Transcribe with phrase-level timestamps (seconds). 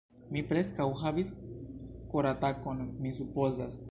[0.35, 1.29] Mi preskaŭ havis
[2.15, 3.81] koratakon, mi supozas.